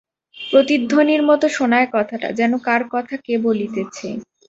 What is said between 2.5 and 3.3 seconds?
কার কথা